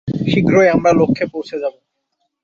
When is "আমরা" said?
0.67-0.91